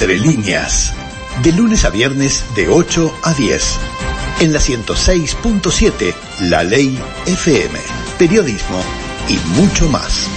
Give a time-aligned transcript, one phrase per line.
[0.00, 0.94] Entre líneas.
[1.42, 3.78] De lunes a viernes de 8 a 10.
[4.38, 6.96] En la 106.7, La Ley
[7.26, 7.76] FM.
[8.16, 8.80] Periodismo
[9.28, 10.28] y mucho más.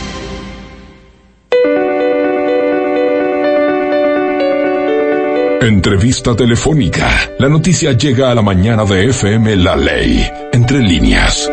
[5.62, 7.30] Entrevista telefónica.
[7.38, 10.28] La noticia llega a la mañana de FM La Ley.
[10.52, 11.48] Entre líneas.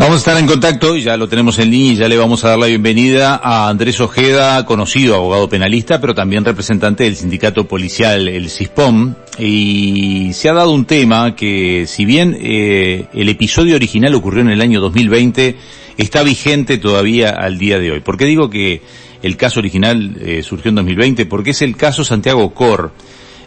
[0.00, 2.48] Vamos a estar en contacto, ya lo tenemos en línea y ya le vamos a
[2.48, 8.26] dar la bienvenida a Andrés Ojeda, conocido abogado penalista, pero también representante del sindicato policial,
[8.26, 9.14] el CISPOM.
[9.38, 14.48] Y se ha dado un tema que, si bien eh, el episodio original ocurrió en
[14.48, 15.56] el año 2020,
[15.98, 18.00] está vigente todavía al día de hoy.
[18.00, 18.80] ¿Por qué digo que
[19.22, 22.92] el caso original eh, surgió en 2020, porque es el caso Santiago Cor.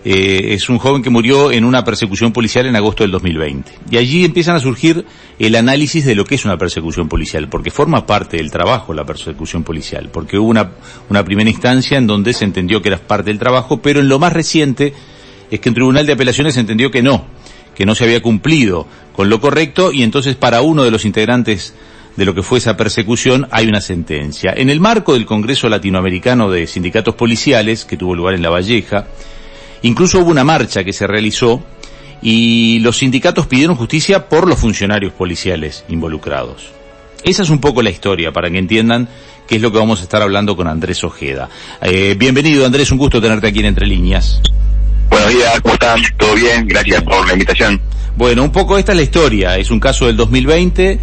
[0.06, 3.72] Eh, es un joven que murió en una persecución policial en agosto del 2020.
[3.90, 5.06] Y allí empiezan a surgir
[5.40, 9.06] el análisis de lo que es una persecución policial, porque forma parte del trabajo la
[9.06, 10.72] persecución policial, porque hubo una,
[11.10, 14.20] una primera instancia en donde se entendió que era parte del trabajo, pero en lo
[14.20, 14.94] más reciente
[15.50, 17.26] es que en Tribunal de Apelaciones entendió que no,
[17.73, 21.73] que no se había cumplido con lo correcto y entonces para uno de los integrantes
[22.17, 24.54] de lo que fue esa persecución, hay una sentencia.
[24.56, 29.08] En el marco del Congreso Latinoamericano de Sindicatos Policiales, que tuvo lugar en La Valleja,
[29.84, 31.64] incluso hubo una marcha que se realizó
[32.22, 36.70] y los sindicatos pidieron justicia por los funcionarios policiales involucrados.
[37.23, 39.08] Esa es un poco la historia, para que entiendan
[39.48, 41.50] qué es lo que vamos a estar hablando con Andrés Ojeda.
[41.81, 44.42] Eh, bienvenido Andrés, un gusto tenerte aquí en Entre Líneas.
[45.09, 46.02] Buenos días, ¿cómo están?
[46.17, 46.67] ¿Todo bien?
[46.67, 47.80] Gracias por la invitación.
[48.16, 49.58] Bueno, un poco esta es la historia.
[49.58, 51.00] Es un caso del 2020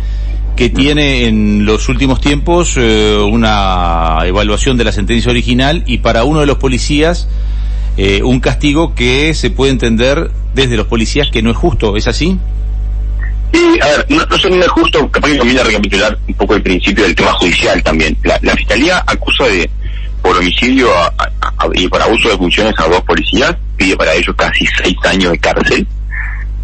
[0.56, 6.25] que tiene en los últimos tiempos eh, una evaluación de la sentencia original y para
[6.25, 7.28] uno de los policías
[8.03, 12.07] eh, un castigo que se puede entender desde los policías que no es justo, ¿es
[12.07, 12.39] así?
[13.53, 17.05] A ver, no, no, no es justo, capaz que conviene recapitular un poco el principio
[17.05, 18.17] del tema judicial también.
[18.23, 19.69] La, Fiscalía acusa de
[20.23, 20.89] por homicidio
[21.75, 25.39] y por abuso de funciones a dos policías, pide para ellos casi seis años de
[25.39, 25.86] cárcel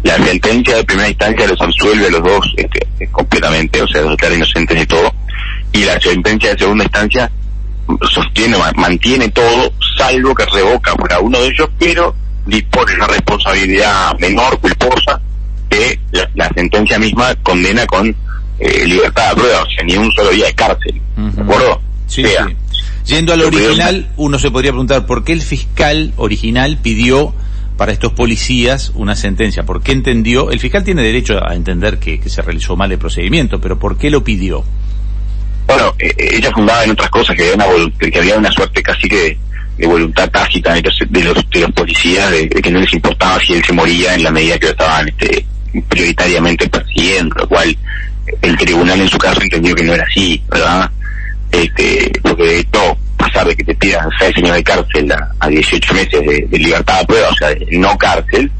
[0.01, 4.11] la sentencia de primera instancia los absuelve a los dos este, completamente, o sea, los
[4.11, 5.13] declara inocentes de todo,
[5.71, 7.31] y la sentencia de segunda instancia
[8.09, 12.15] sostiene, mantiene todo, salvo que revoca para uno de ellos, pero
[12.45, 15.21] dispone una responsabilidad menor, culposa,
[15.69, 18.15] que la, sentencia misma condena con
[18.59, 21.01] eh, libertad de prueba, o sea, ni un solo día de cárcel.
[21.15, 21.81] ¿De acuerdo?
[22.07, 22.23] Sí,
[23.05, 27.33] Yendo al original, uno se podría preguntar por qué el fiscal original pidió
[27.77, 29.63] para estos policías una sentencia.
[29.63, 30.51] ¿Por qué entendió?
[30.51, 34.09] El fiscal tiene derecho a entender que, se realizó mal el procedimiento, pero ¿por qué
[34.09, 34.65] lo pidió?
[35.77, 38.81] Bueno, eh, eh, ella fundaba en otras cosas, que había una, que había una suerte
[38.81, 39.37] casi que
[39.77, 41.23] de voluntad tácita de los, de
[41.61, 44.65] los, policías, de, que no les importaba si él se moría en la medida que
[44.65, 45.45] lo estaban este,
[45.87, 47.77] prioritariamente persiguiendo, lo cual
[48.41, 50.89] el tribunal en su caso entendió que no era así, ¿verdad?
[51.51, 55.93] Este, porque de esto pasar de que te pidan seis años de cárcel a, 18
[55.93, 58.51] meses de, libertad de prueba, o sea, de no cárcel,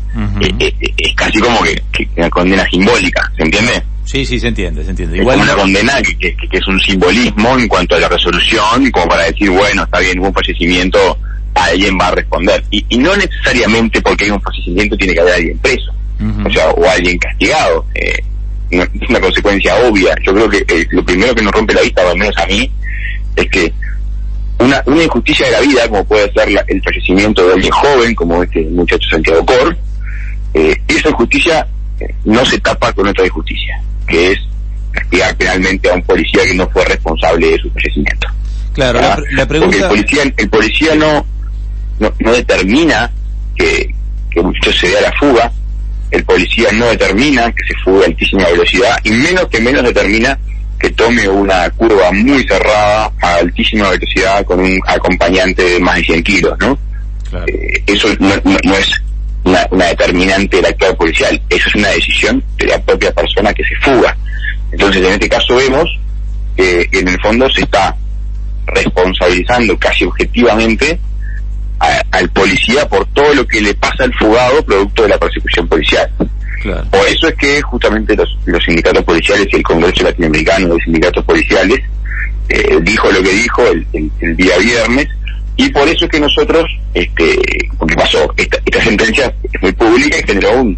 [0.60, 1.82] eh, es casi como que,
[2.16, 3.82] una condena simbólica, ¿se entiende?
[4.08, 5.18] Sí, sí, se entiende, se entiende.
[5.18, 9.24] Igual es una condena que, es un simbolismo en cuanto a la resolución, como para
[9.24, 11.18] decir, bueno, está bien, hubo un fallecimiento,
[11.54, 12.64] alguien va a responder.
[12.72, 15.92] Y, no necesariamente porque hay un fallecimiento tiene que haber alguien preso,
[16.46, 17.86] o sea, o alguien castigado.
[17.94, 20.16] es una consecuencia obvia.
[20.26, 22.72] Yo creo que lo primero que nos rompe la vista, o al menos a mí,
[23.36, 23.74] es que
[24.60, 28.42] una, una injusticia de la vida, como puede ser el fallecimiento de alguien joven, como
[28.42, 29.78] este muchacho Santiago Cor,
[30.54, 31.68] eh, esa injusticia
[32.00, 34.40] eh, no se tapa con otra injusticia, que es
[34.92, 38.28] castigar penalmente a un policía que no fue responsable de su fallecimiento.
[38.74, 39.00] Claro,
[39.32, 39.78] la, pregunta...
[39.78, 41.26] Porque el policía, el policía no,
[42.00, 43.12] no, determina
[43.56, 43.94] que,
[44.30, 45.52] que muchacho se dé a la fuga,
[46.12, 50.38] el policía no determina que se fuga a altísima velocidad, y menos que menos determina
[50.80, 56.04] que tome una curva muy cerrada a altísima velocidad con un acompañante de más de
[56.04, 56.78] 100 kilos, ¿no?
[57.48, 58.34] Eh, eso no,
[58.78, 59.02] es
[59.48, 63.76] una, determinante del actor policial, eso es una decisión de la propia persona que se
[63.78, 64.16] fuga.
[64.72, 65.90] Entonces, en este caso vemos
[66.56, 67.96] que en el fondo se está
[68.68, 71.00] responsabilizando casi objetivamente
[72.12, 76.12] al policía por todo lo que le pasa al fugado producto de la persecución policial.
[76.92, 81.80] Por eso es que justamente los, sindicatos policiales y el Congreso Latinoamericano de Sindicatos Policiales
[82.50, 85.08] eh, dijo lo que dijo el, día viernes
[85.58, 87.36] y por eso es que nosotros, este,
[87.78, 90.78] porque pasó, esta, sentencia es muy pública y generó un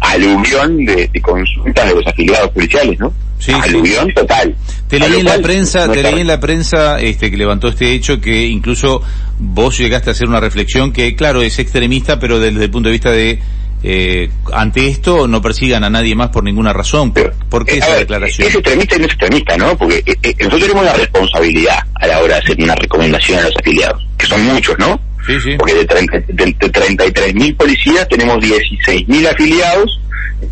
[0.00, 3.12] aluvión de, consultas de los afiliados policiales, ¿no?
[3.38, 4.56] Sí, aluvión total.
[4.88, 8.20] Te leí en la prensa, te leí en la prensa este que levantó este hecho
[8.20, 9.02] que incluso
[9.38, 12.92] vos llegaste a hacer una reflexión que claro es extremista pero desde el punto de
[12.92, 13.40] vista de
[13.86, 17.12] eh, ante esto no persigan a nadie más por ninguna razón.
[17.12, 18.48] ¿Por, qué eh, esa ver, declaración?
[18.48, 19.76] Es extremista y no es extremista, ¿no?
[19.76, 23.42] Porque eh, eh, nosotros tenemos la responsabilidad a la hora de hacer una recomendación a
[23.42, 24.98] los afiliados, que son muchos, ¿no?
[25.26, 25.50] Sí, sí.
[25.58, 30.00] Porque de, 30 de, de 33.000 policías tenemos 16.000 afiliados,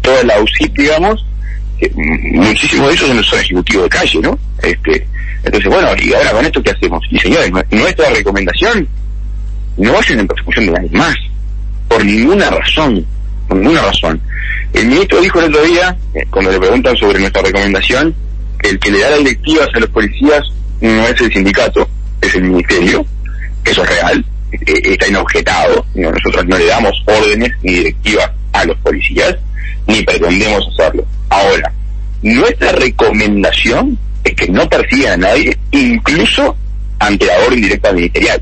[0.02, 1.24] toda la UCIP, digamos,
[2.34, 4.38] muchísimos de ellos son, son ejecutivos de calle, ¿no?
[4.62, 5.06] Este,
[5.44, 7.02] entonces, bueno, y ahora con esto, ¿qué hacemos?
[7.10, 8.86] Y señores, nu- nuestra recomendación,
[9.76, 11.16] no vayan en persecución de nadie más,
[11.88, 13.04] por ninguna razón,
[13.52, 14.20] por ninguna razón.
[14.72, 18.14] El ministro dijo el otro día, eh, cuando le preguntan sobre nuestra recomendación,
[18.58, 20.40] que el que le da las directivas a los policías
[20.80, 21.86] no es el sindicato,
[22.22, 23.04] es el ministerio,
[23.64, 28.64] eso es real, eh, está inobjetado, no, nosotros no le damos órdenes ni directivas a
[28.64, 29.36] los policías,
[29.86, 31.04] ni pretendemos hacerlo.
[31.28, 31.70] Ahora,
[32.22, 36.56] nuestra recomendación es que no persigan a nadie, incluso
[36.98, 38.40] ante la orden directa ministerial.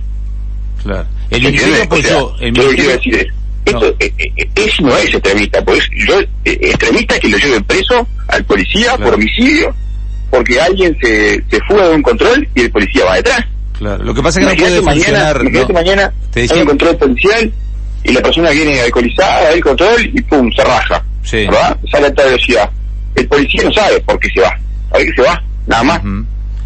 [0.85, 1.06] Claro.
[1.31, 3.40] El ¿Se ministerio apoyó, el yo lo que quiero ministerio-
[3.72, 3.78] No.
[3.84, 7.64] esto, eh, eh, eso no es extremista, pues yo, eh, extremista es que lo lleven
[7.64, 9.05] preso al policía Claro.
[9.05, 9.75] por homicidio,
[10.31, 13.44] porque alguien se, se fuga de un control y el policía va detrás.
[13.78, 14.05] Claro.
[14.05, 15.02] Lo que pasa es que no puede mañana,
[15.32, 15.37] funcionar.
[15.40, 15.78] imagínate no.
[15.78, 17.52] mañana Te hay un control policial
[18.05, 21.05] y la persona viene alcoholizada, el control y pum, se raja.
[21.22, 21.37] Sí.
[21.46, 21.78] ¿Verdad?
[21.90, 22.70] Sale a alta velocidad.
[23.14, 24.58] El policía no sabe por qué se va.
[24.93, 25.43] ¿Sabe que se va?
[25.67, 26.00] Nada más.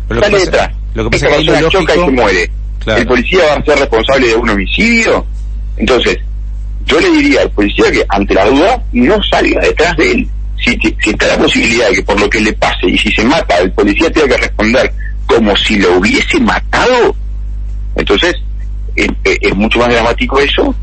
[0.08, 0.70] Pero Sale pasa, detrás.
[0.94, 2.50] lo que pasa es que persona choca y se muere.
[2.80, 3.00] Claro.
[3.00, 5.26] ¿El policía va a ser responsable de un homicidio?
[5.76, 6.18] Entonces,
[6.86, 10.28] yo le diría al policía que ante la duda no salga detrás de él.
[10.62, 10.70] Si,
[11.02, 13.58] si- está la posibilidad de que por lo que le pase y si se mata,
[13.58, 14.92] el policía tenga que responder
[15.26, 17.14] como si lo hubiese matado,
[17.96, 18.34] entonces
[18.96, 20.74] es, es- es mucho más dramático eso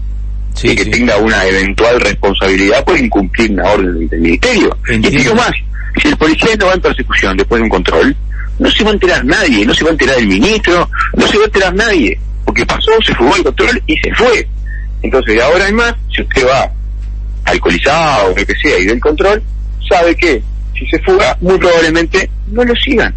[0.53, 0.91] Sí, de que sí.
[0.91, 4.77] tenga una eventual responsabilidad por incumplir una orden del- del ministerio.
[4.89, 5.09] Entiendo.
[5.09, 5.51] Y digo más,
[6.01, 8.15] si el policía no va en persecución después de un control,
[8.59, 11.37] no se va a enterar nadie, no se va a enterar el ministro, no se
[11.37, 14.47] va a enterar nadie, porque pasó, se fugó el control y se fue.
[15.01, 16.71] Entonces, de ahora en más, si usted va
[17.45, 19.41] alcoholizado o lo que sea y del control,
[19.89, 20.41] sabe que
[20.77, 23.13] si se fuga, muy probablemente no lo sigan.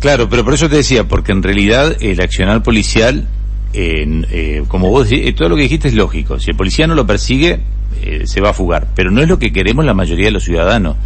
[0.00, 3.28] Claro, pero por eso te decía, porque en realidad el accionar policial,
[3.74, 6.38] eh, eh, como vos decís, eh, todo lo que dijiste es lógico.
[6.40, 7.60] Si el policía no lo persigue,
[8.02, 8.88] eh, se va a fugar.
[8.94, 10.96] Pero no es lo que queremos la mayoría de los ciudadanos,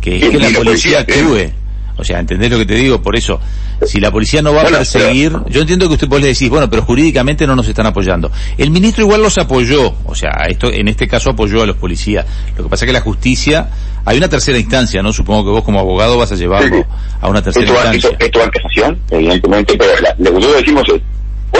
[0.00, 1.52] que es Sí, que la policía policía, actúe.
[1.96, 3.00] O sea, ¿entendés lo que te digo?
[3.00, 3.40] Por eso,
[3.86, 6.68] si la policía no va a perseguir, yo entiendo que usted vos le decís, bueno,
[6.70, 8.30] pero jurídicamente no nos están apoyando.
[8.58, 12.24] El ministro igual los apoyó, o sea, esto, en este caso apoyó a los policías.
[12.56, 13.68] Lo que pasa es que la justicia,
[14.04, 15.12] hay una tercera instancia, ¿no?
[15.12, 16.88] Supongo que vos como abogado vas a llevarlo Sí, sí.
[17.20, 18.10] a una tercera esto, instancia.
[18.18, 21.00] esto, esto casación, evidentemente, pero la- lo que nosotros decimos es,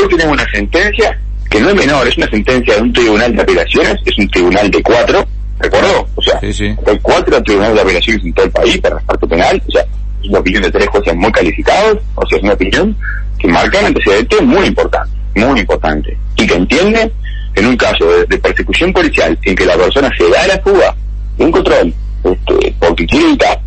[0.01, 1.19] hoy tenemos una sentencia
[1.51, 4.71] que no es menor, es una sentencia de un tribunal de apelaciones, es un tribunal
[4.71, 5.27] de cuatro,
[5.59, 6.09] ¿recordó?
[6.17, 9.63] O sea, Sí, hay cuatro tribunales de apelaciones en todo el país para el penal,
[9.69, 9.85] o sea,
[10.29, 12.97] una opinión de tres jueces muy calificados, o sea, es una opinión
[13.39, 17.13] que marca un antecedente muy importante, muy importante, y que entiende
[17.55, 20.95] en un caso de, persecución policial en que la persona se da a la fuga
[21.39, 21.93] un control
[22.25, 23.61] este, porque quiere evitar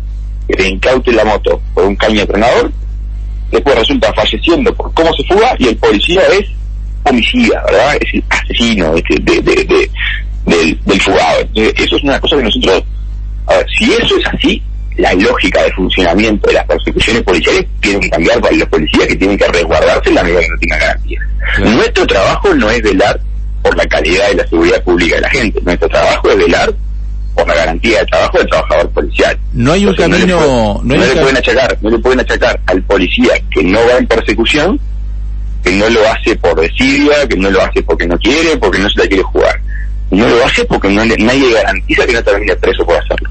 [0.48, 2.72] que le incaute la moto por un caño tronador,
[3.50, 6.46] después resulta falleciendo por cómo se fuga y el policía es
[7.04, 7.96] homicida, ¿verdad?
[8.00, 9.90] Es el asesino este, de, de- de-
[10.84, 11.40] del, fugado.
[11.54, 12.84] Eso es una cosa que nosotros,
[13.78, 14.62] si eso es así,
[14.96, 19.16] la lógica de funcionamiento de las persecuciones policiales tiene que cambiar para los policías que
[19.16, 21.24] tienen que resguardarse en la medida que no tengan garantías.
[21.56, 21.70] Claro.
[21.72, 23.20] Nuestro trabajo no es velar
[23.62, 26.74] por la calidad de la seguridad pública de la gente, nuestro trabajo es velar
[27.34, 29.38] por la garantía de trabajo del trabajador policial.
[29.52, 32.60] No hay un Entonces, camino, le, no puede- le pueden achacar, no le pueden achacar
[32.66, 34.80] al policía que no va en persecución,
[35.62, 38.88] que no lo hace por desidia, que no lo hace porque no quiere, porque no
[38.88, 39.60] se la quiere jugar.
[40.10, 43.28] No lo hace porque no le- nadie garantiza que no termine preso por hacerlo.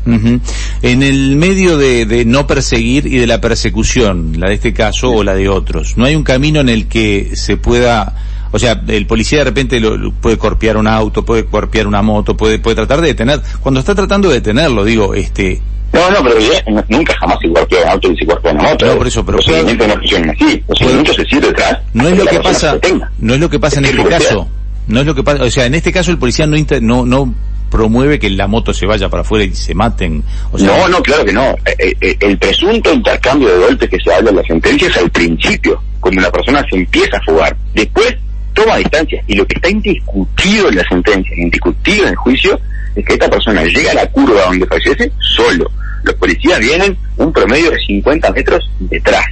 [0.82, 5.10] En el medio de, de no perseguir y de la persecución, la de este caso
[5.12, 8.14] o la de otros, ¿no hay un camino en el que se pueda,
[8.52, 12.02] o sea, el policía de repente lo, lo puede corpear un auto, puede corpear una
[12.02, 15.62] moto, puede, puede tratar de detener, cuando está tratando de detenerlo, digo, este,
[15.94, 18.64] No, no, pero ya, no- nunca jamás se golpea un auto ni se golpea una
[18.64, 18.86] moto.
[18.86, 19.54] No, por eso, pero Los no
[19.96, 20.62] funcionan así.
[20.68, 21.80] Los se detrás.
[21.94, 22.78] no es lo que pasa,
[23.20, 24.50] no es lo que pasa en Es este caso,
[24.88, 27.06] no es lo que pasa, o sea, en este caso el policía no, inter- no,
[27.06, 27.34] no
[27.70, 31.02] promueve que la moto se vaya para afuera y se maten, o sea, no, no,
[31.04, 31.56] claro que no.
[31.78, 35.10] Eh, eh, el presunto intercambio de golpes que se habla en la sentencia es al
[35.10, 37.56] principio, cuando la persona se empieza a fugar.
[37.74, 38.16] Después
[38.54, 39.22] toma distancia.
[39.28, 42.58] Y lo que está indiscutido en la sentencia, indiscutido en el juicio,
[42.96, 45.70] es que esta persona llega a la curva donde fallece solo.
[46.04, 49.26] Los policías vienen un promedio de 50 metros detrás.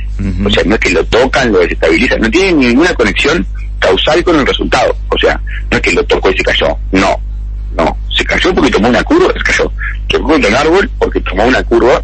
[0.45, 3.45] O sea, no es que lo tocan, lo desestabilizan, no tienen ninguna conexión
[3.83, 4.95] causal con el resultado.
[5.09, 6.77] O sea, no es que lo tocó y se cayó.
[6.91, 7.19] No,
[7.77, 7.97] no.
[8.15, 9.71] Se cayó porque tomó una curva, se cayó.
[10.07, 12.01] Chocó contra un árbol porque tomó una curva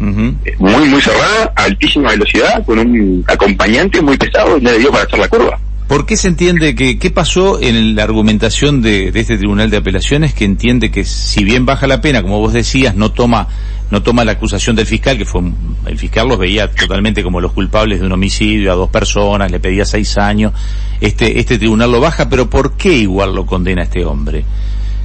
[0.00, 4.78] eh, muy, muy cerrada, a altísima velocidad, con un acompañante muy pesado y no le
[4.78, 5.58] dio para hacer la curva.
[5.88, 9.78] ¿Por qué se entiende que, qué pasó en la argumentación de, de, este Tribunal de
[9.78, 13.48] Apelaciones que entiende que si bien baja la pena, como vos decías, no toma,
[13.90, 15.42] no toma la acusación del fiscal, que fue,
[15.86, 19.60] el fiscal los veía totalmente como los culpables de un homicidio a dos personas, le
[19.60, 20.52] pedía seis años,
[21.00, 24.44] este, este tribunal lo baja, pero ¿por qué igual lo condena a este hombre?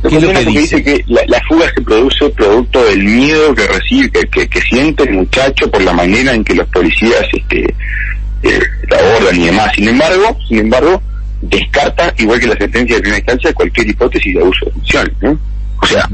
[0.08, 0.60] ¿Qué es lo que dice?
[0.60, 4.62] dice que la, la, fuga se produce producto del miedo que recibe, que, que, que,
[4.62, 7.74] siente el muchacho por la manera en que los policías este,
[8.44, 8.60] eh,
[8.90, 9.72] la abordan y demás.
[9.74, 11.02] Sin embargo, sin embargo,
[11.42, 15.14] descarta, igual que la sentencia de primera instancia, cualquier hipótesis de abuso de funciones.
[15.22, 15.40] ¿no?
[15.82, 16.10] O sea,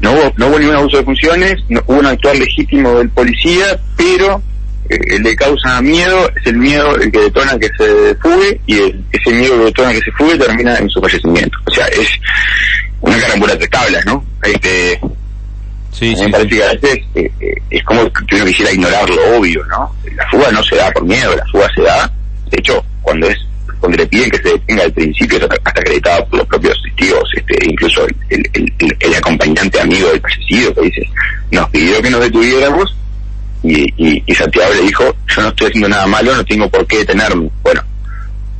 [0.00, 3.78] no hubo, no hubo ningún abuso de funciones, no hubo un actuar legítimo del policía,
[3.96, 4.42] pero
[4.88, 9.04] eh, le causa miedo es el miedo el que detona que se fugue y el,
[9.12, 11.58] ese miedo que detona que se fugue termina en su fallecimiento.
[11.66, 12.08] O sea, es
[13.00, 14.24] una carambula de tablas, ¿no?
[14.42, 15.00] Este,
[15.92, 19.36] Sí, me parece que a veces eh, eh, es como que uno quisiera ignorar lo
[19.36, 19.94] obvio, ¿no?
[20.16, 22.10] La fuga no se da por miedo, la fuga se da,
[22.50, 23.36] de hecho, cuando es
[23.80, 27.58] cuando le piden que se detenga al principio, hasta, acreditado por los propios testigos, este,
[27.66, 31.08] incluso el, el, acompañante amigo del fallecido que dice,
[31.50, 32.94] nos pidió que nos detuviéramos
[33.62, 36.98] y, y, Santiago le dijo, yo no estoy haciendo nada malo, no tengo por qué
[36.98, 37.50] detenerme.
[37.62, 37.82] Bueno,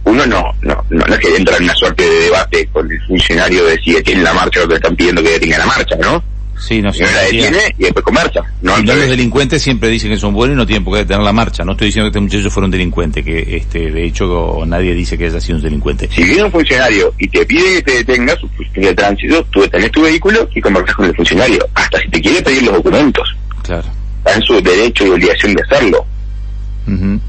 [0.04, 3.64] uno no, no, no, es que entra en una suerte de debate con el funcionario
[3.64, 6.22] de si detiene la marcha o que le están pidiendo que detenga la marcha, ¿no?
[6.60, 7.04] Sí, no sé.
[7.04, 8.42] la detiene y después comercia.
[8.60, 11.00] No, y no los delincuentes siempre dicen que son buenos y no tienen por qué
[11.00, 11.64] detener la marcha.
[11.64, 15.16] No estoy diciendo que este muchacho fuera un delincuente, que este, de hecho nadie dice
[15.16, 16.08] que haya sido un delincuente.
[16.12, 18.36] Si viene un funcionario y te pide que te detengas,
[18.74, 21.66] de tránsito, tú detenés tu vehículo y conversas con el funcionario.
[21.74, 23.34] Hasta si te quiere pedir los documentos.
[23.62, 23.88] Claro.
[24.18, 26.06] Está en su derecho y obligación de hacerlo.
[26.86, 27.20] Uh -huh.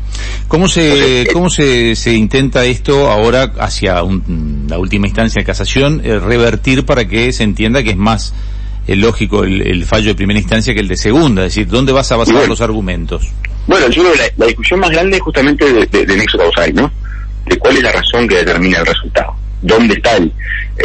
[0.48, 6.02] ¿Cómo se, cómo se, se intenta esto ahora hacia un, la última instancia de casación,
[6.04, 8.34] eh, revertir para que se entienda que es más
[8.88, 11.92] es lógico el, el, fallo de primera instancia que el de segunda, es decir, ¿dónde
[11.92, 13.28] vas a basar bueno, los argumentos?
[13.68, 16.38] Bueno, yo creo que la, la, discusión más grande es justamente de, de, de, nexo
[16.38, 16.92] causal, ¿no?
[17.46, 19.36] De cuál es la razón que determina el resultado.
[19.62, 20.34] ¿Dónde está el,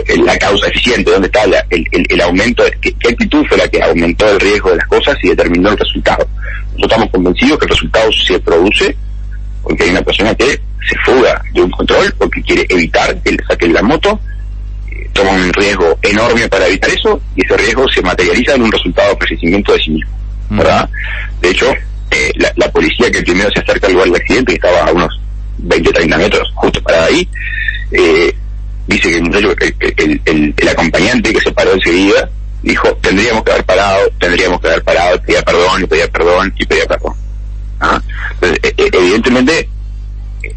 [0.07, 1.11] el, la causa eficiente?
[1.11, 2.65] ¿Dónde está la, el, aumento?
[2.81, 5.79] ¿qué, ¿Qué actitud fue la que aumentó el riesgo de las cosas y determinó el
[5.79, 6.29] resultado?
[6.75, 8.97] Nosotros estamos convencidos que el resultado se produce
[9.63, 13.45] porque hay una persona que se fuga de un control porque quiere evitar que le
[13.47, 14.21] saquen la moto
[15.13, 19.11] toma un riesgo enorme para evitar eso y ese riesgo se materializa en un resultado
[19.11, 20.11] de fallecimiento de sí mismo,
[20.51, 20.89] ¿verdad?
[21.41, 21.73] De hecho,
[22.11, 24.93] eh, la, la, policía que primero se acerca al lugar del accidente, que estaba a
[24.93, 25.21] unos
[25.59, 27.29] 20 30 metros justo para ahí,
[27.93, 28.35] eh,
[28.87, 29.35] dice que el,
[29.97, 32.31] el, el, el, acompañante que se paró enseguida
[32.63, 36.67] dijo, tendríamos que haber parado, tendríamos que haber parado, pedía perdón, y pedía perdón, y
[36.67, 37.15] pedía perdón.
[37.81, 38.01] ¿Ah?
[38.35, 39.69] Entonces, eh, evidentemente,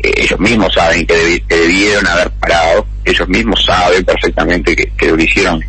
[0.01, 5.07] ellos mismos saben que, debi que, debieron haber parado, ellos mismos saben perfectamente que, que
[5.07, 5.63] lo hicieron,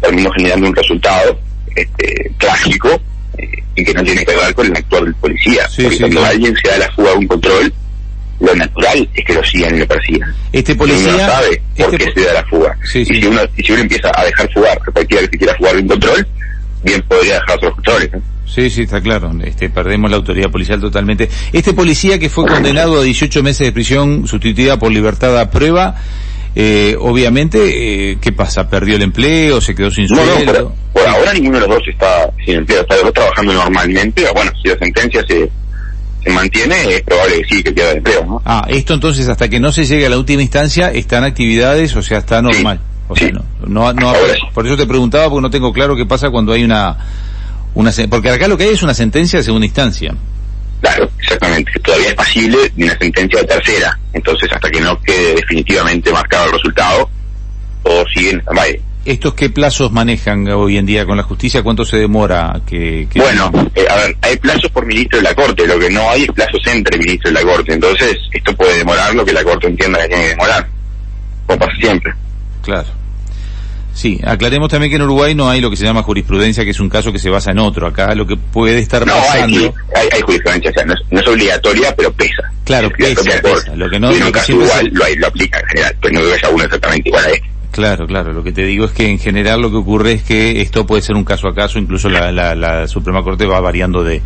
[0.00, 1.38] terminó generando un resultado
[1.74, 3.00] este, trágico
[3.38, 5.68] eh, y que no tiene que ver con el actuar del policía.
[5.68, 6.32] Sí, Porque sí, cuando claro.
[6.32, 7.74] alguien se da la fuga de un control,
[8.40, 10.34] lo natural es que lo sigan y lo persigan.
[10.52, 11.08] Este Y policía...
[11.08, 12.78] uno no sabe por este qué se da la fuga.
[12.84, 13.04] Sí, y.
[13.04, 15.74] Si uno, y si uno empieza a dejar fugar a cualquiera que se quiera fugar
[15.74, 16.28] de un control,
[16.82, 18.12] bien podría dejar otros controles.
[18.12, 18.22] ¿no?
[18.46, 19.32] Sí, sí, está claro.
[19.44, 21.28] Este, perdemos la autoridad policial totalmente.
[21.52, 25.96] Este policía que fue condenado a 18 meses de prisión sustituida por libertad a prueba,
[26.54, 28.70] eh, obviamente, eh, ¿qué pasa?
[28.70, 29.60] ¿Perdió el empleo?
[29.60, 30.74] ¿Se quedó sin No, no, sueldo?
[30.92, 34.24] por, por ahora ninguno de los dos está sin empleo, está los dos trabajando normalmente.
[34.34, 35.50] Bueno, si la sentencia se,
[36.24, 38.42] se mantiene, es probable que sí, que pierda el empleo, ¿no?
[38.46, 42.00] Ah, esto entonces hasta que no se llegue a la última instancia están actividades, o
[42.02, 42.80] sea, está normal.
[43.08, 43.34] O sea, sí.
[43.34, 44.12] no, no, no-
[44.54, 46.96] por eso te preguntaba porque no tengo claro qué pasa cuando hay una,
[47.76, 50.14] una, porque acá lo que hay es una sentencia de segunda instancia.
[50.80, 51.70] Claro, exactamente.
[51.72, 53.98] que Todavía es pasible de una sentencia de tercera.
[54.14, 57.10] Entonces, hasta que no quede definitivamente marcado el resultado,
[57.82, 61.62] todos siguen en stand ¿Estos qué plazos manejan hoy en día con la justicia?
[61.62, 65.34] ¿Cuánto se demora que, que- Bueno, eh, a ver, hay plazos por ministro de la
[65.34, 67.72] Corte, lo que no hay es plazos entre ministro de la Corte.
[67.74, 70.66] Entonces, esto puede demorar lo que la Corte entienda que tiene que demorar.
[71.46, 72.12] Como pasa siempre.
[72.62, 72.88] Claro.
[73.96, 76.80] Sí, aclaremos también que en Uruguay no hay lo que se llama jurisprudencia, que es
[76.80, 77.86] un caso que se basa en otro.
[77.86, 79.58] Acá lo que puede estar No, hay, pasando...
[79.58, 82.42] sí, hay, hay jurisprudencia, o sea, no es, no es obligatoria, pero pesa.
[82.64, 83.76] Claro, Es pesa, por-.
[83.78, 86.12] Lo que no- en un caso igual se- lo, hay- lo aplica en general, pues
[86.12, 87.50] no que haya uno exactamente igual a este.
[87.72, 88.32] Claro, claro.
[88.34, 91.00] Lo que te digo es que en general lo que ocurre es que esto puede
[91.00, 94.20] ser un caso a caso, incluso la, la, la Suprema Corte va variando de,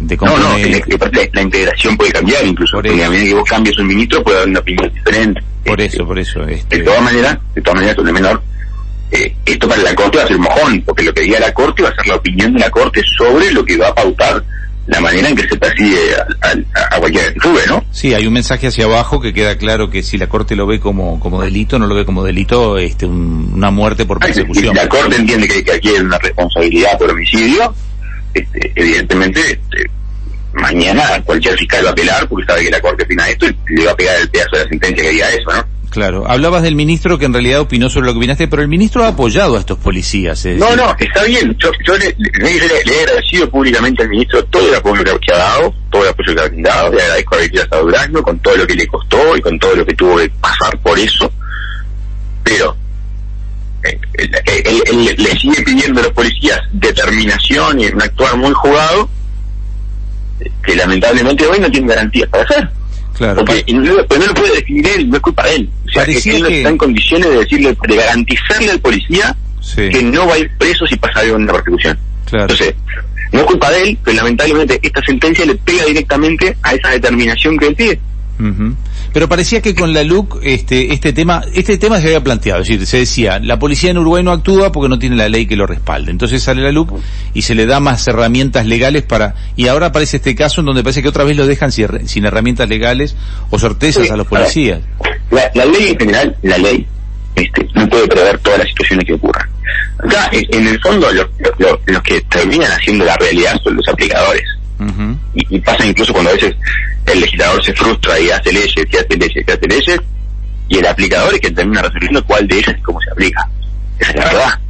[0.00, 2.76] de No, no, que aparte la integración puede cambiar incluso.
[2.76, 5.40] Por Porque a medida que vos cambies un ministro puede haber una opinión diferente.
[5.64, 6.42] Por Este, eso, por eso.
[6.46, 8.42] Este, De todas maneras, de todas maneras, un menor,
[9.12, 11.52] eh, esto para la Corte va a ser un mojón, porque lo que diga la
[11.52, 14.42] Corte va a ser la opinión de la Corte sobre lo que va a pautar
[14.86, 15.96] la manera en que se persigue
[16.40, 16.52] a,
[17.00, 17.84] se sube, ¿no?
[17.92, 20.80] Sí, hay un mensaje hacia abajo que queda claro que si la Corte lo ve
[20.80, 24.32] como, como delito, no lo ve como delito, este, un- una muerte por Ah, Si
[24.42, 24.74] persecución.
[24.74, 27.72] la Corte entiende que, que aquí hay una responsabilidad por homicidio,
[28.34, 29.88] este, evidentemente este,
[30.54, 33.86] mañana cualquier fiscal va a apelar porque sabe que la Corte opina esto y le
[33.86, 35.64] va a pegar el pedazo de la sentencia que diga eso, ¿no?
[35.92, 39.04] Claro, hablabas del ministro que en realidad opinó sobre lo que opinaste, pero el ministro
[39.04, 40.42] ha apoyado a estos policías.
[40.46, 41.54] no, no, está bien.
[41.58, 46.04] Yo, yo le, he agradecido públicamente al ministro todo el apoyo que ha dado, todo
[46.04, 46.94] el apoyo que ha brindado.
[46.94, 49.84] Le agradezco haber estado Durazno con todo lo que le costó y con todo lo
[49.84, 51.30] que tuvo que pasar por eso.
[52.42, 52.74] Pero
[53.84, 54.00] eh,
[54.86, 59.10] él, le sigue pidiendo a los policías determinación y un actuar muy jugado
[60.64, 62.70] que lamentablemente hoy no tiene garantías para hacer.
[63.14, 63.44] Claro.
[63.44, 65.70] Porque no, no, lo puede decidir él, no es culpa de él.
[65.92, 69.36] O sea, que él no está en condiciones de decirle, de garantizarle al policía
[69.74, 71.98] que no va a ir preso si pasa algo en la persecución.
[72.24, 72.44] Claro.
[72.44, 72.74] Entonces,
[73.32, 77.58] no es culpa de él, pero lamentablemente esta sentencia le pega directamente a esa determinación
[77.58, 78.00] que él pide.
[79.12, 82.68] Pero parecía que con la LUC este, este tema este tema se había planteado, es
[82.68, 85.56] decir, se decía, la policía en Uruguay no actúa porque no tiene la ley que
[85.56, 86.10] lo respalde.
[86.10, 86.92] Entonces sale la LUC
[87.34, 89.34] y se le da más herramientas legales para...
[89.56, 92.68] Y ahora aparece este caso en donde parece que otra vez lo dejan sin, herramientas
[92.68, 93.16] legales
[93.50, 94.80] o certezas a los policías.
[95.30, 96.86] La, ley en general, la ley,
[97.34, 99.48] este, no puede prever todas las situaciones que ocurran.
[100.04, 104.44] Acá, en el fondo, los que terminan haciendo la realidad son los aplicadores
[105.34, 106.54] y, pasa incluso cuando a veces
[107.06, 110.00] el legislador se frustra y hace leyes, y hace leyes, y hace leyes,
[110.68, 113.48] y el aplicador es quien termina resolviendo cuál de ellas y cómo se aplica.
[113.98, 114.60] Esa es la verdad.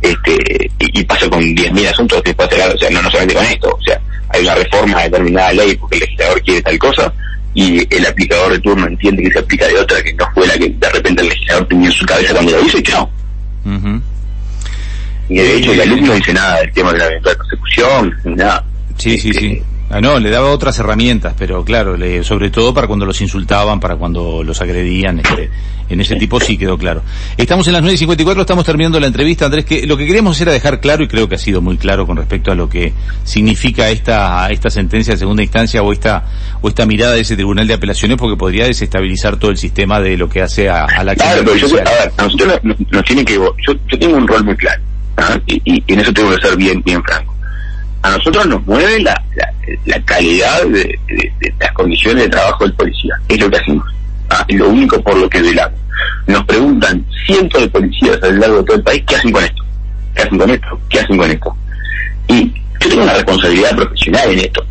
[0.00, 3.68] Este, y, pasa con 10.000 asuntos que puede o sea, no, no solamente con esto,
[3.68, 7.12] o sea, hay una reforma de determinada ley porque el legislador quiere tal cosa,
[7.54, 10.56] y el aplicador de turno entiende que se aplica de otra que no fue la
[10.56, 13.10] que de repente el legislador tenía en su cabeza cuando lo hizo y chao.
[15.28, 18.64] Y de hecho el alumno no dice nada del tema de la eventual persecución, nada.
[18.96, 19.62] Sí, sí, sí.
[19.90, 23.80] Ah, no, le daba otras herramientas, pero claro, le, sobre todo para cuando los insultaban,
[23.80, 25.50] para cuando los agredían, este,
[25.88, 27.02] en ese tipo sí quedó claro.
[27.38, 30.80] Estamos en las 9.54, estamos terminando la entrevista, Andrés, que lo que queríamos era dejar
[30.80, 32.92] claro, y creo que ha sido muy claro con respecto a lo que
[33.24, 36.22] significa esta, esta sentencia de segunda instancia o esta,
[36.60, 40.18] o esta mirada de ese tribunal de apelaciones, porque podría desestabilizar todo el sistema de
[40.18, 43.34] lo que hace a, la Claro, pero yo, a ver, a nosotros nos, tiene que,
[43.34, 43.54] yo,
[43.90, 44.82] yo tengo un rol muy claro,
[45.16, 45.38] ¿ah?
[45.46, 47.38] y, y en eso tengo que ser bien, bien franco
[48.02, 49.52] a nosotros nos mueve la, la,
[50.04, 50.98] calidad de,
[51.60, 53.14] las condiciones de trabajo del policía.
[53.28, 53.86] Es lo que hacemos.
[54.30, 55.78] Ah, es lo único por lo que velamos.
[56.26, 59.44] Nos preguntan cientos de policías a lo largo de todo el país, ¿qué hacen con
[59.44, 59.62] esto?
[60.14, 60.80] ¿Qué hacen con esto?
[60.88, 61.56] ¿Qué hacen con esto?
[62.28, 64.64] Y yo tengo una responsabilidad profesional en esto.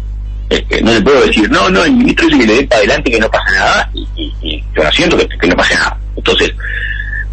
[0.49, 3.12] Este, no le puedo decir, no, no, el ministro dice que le dé para adelante
[3.12, 5.97] que no pasa nada y, yo no siento que, no pase nada.
[6.15, 6.53] Entonces,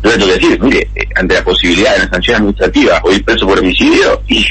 [0.02, 3.24] yo tengo que decir, mire, eh, ante la posibilidad de una sanción administrativa o ir
[3.24, 4.44] preso por homicidio, y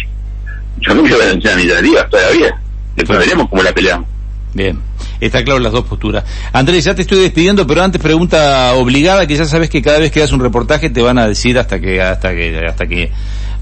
[0.80, 2.60] yo no quiero la sanción administrativa todavía.
[2.95, 4.08] Después veremos cómo la peleamos.
[4.53, 4.79] Bien,
[5.19, 6.23] está claro las dos posturas.
[6.51, 10.12] Andrés, ya te estoy despidiendo, pero antes pregunta obligada, que ya sabes que cada vez
[10.12, 13.12] que das un reportaje te van a decir hasta que, hasta que, hasta que,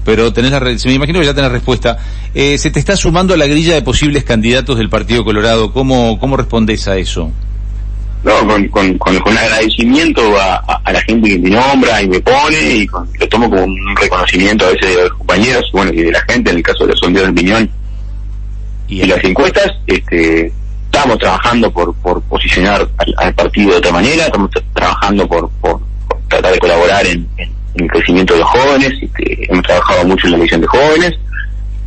[0.04, 1.98] pero tenés la, me imagino que ya tenés respuesta.
[2.34, 5.72] Eh, se te está sumando a la grilla de posibles candidatos del Partido Colorado.
[5.72, 7.30] ¿Cómo, cómo respondes a eso?
[8.24, 8.68] no, con,
[8.98, 12.86] con, con, agradecimiento a, a, la gente que me nombra y me pone y
[13.18, 16.50] lo tomo como un reconocimiento a veces de los compañeros bueno y de la gente
[16.50, 17.70] en el caso de los sondeos del Piñón
[18.92, 20.52] y, las encuestas este
[20.84, 25.80] estamos trabajando por, por posicionar al, partido de otra manera estamos trabajando por, por,
[26.28, 27.26] tratar de colaborar en,
[27.74, 31.12] el crecimiento de los jóvenes este, hemos trabajado mucho en la elección de jóvenes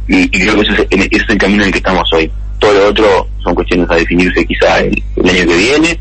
[0.07, 2.31] y, creo que ese es, el camino en el que estamos hoy.
[2.59, 5.99] Todo lo otro son cuestiones a definirse quizá el año que viene.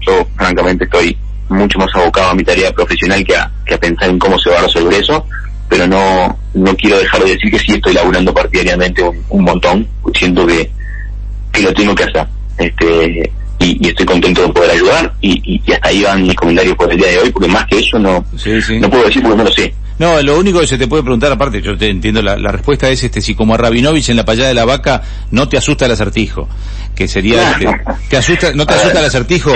[0.00, 1.16] Yo francamente estoy
[1.48, 4.50] mucho más abocado a mi tarea profesional que a, que a pensar en cómo se
[4.50, 5.24] va a resolver eso,
[5.68, 10.46] pero no, no quiero dejar de decir que sí estoy laburando partidariamente un, montón, siento
[10.46, 10.70] que,
[11.52, 12.26] que lo tengo que hacer.
[12.58, 16.90] Este, y, estoy contento de poder ayudar y, y, hasta ahí van mis comentarios por
[16.90, 18.24] el día de hoy, porque más que eso no,
[18.80, 19.74] no puedo decir porque no lo sé.
[19.98, 22.88] No, lo único que se te puede preguntar, aparte, yo te entiendo, la, la respuesta
[22.90, 25.86] es este, si como a Rabinovich en la payada de la vaca no te asusta
[25.86, 26.48] el acertijo,
[26.94, 27.66] que sería, este,
[28.10, 29.54] ¿te asusta, no te asusta el acertijo?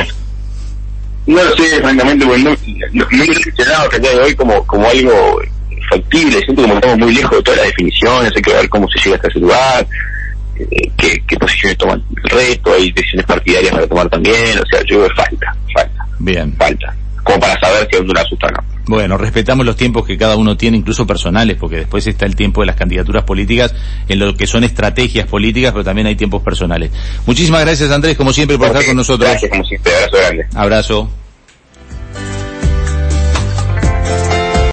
[1.27, 2.57] No lo sé, francamente, porque no, no,
[2.93, 5.41] no me he gestionado hasta el día de hoy como, como algo
[5.91, 9.01] factible, siento como estamos muy lejos de todas las definiciones, hay que ver cómo se
[9.01, 9.87] llega hasta ese lugar,
[10.59, 14.81] eh, qué, qué posiciones toman el resto, hay decisiones partidarias para tomar también, o sea,
[14.81, 16.07] yo creo que falta, falta.
[16.19, 16.55] Bien.
[16.57, 18.65] Falta como para saber si a uno le asusta o no.
[18.87, 22.61] Bueno, respetamos los tiempos que cada uno tiene, incluso personales, porque después está el tiempo
[22.63, 23.75] de las candidaturas políticas,
[24.09, 26.91] en lo que son estrategias políticas, pero también hay tiempos personales.
[27.27, 29.31] Muchísimas gracias, Andrés, como siempre, por estar con nosotros.
[29.31, 29.93] Gracias, como siempre.
[29.95, 30.47] Abrazo grande.
[30.55, 31.11] Abrazo.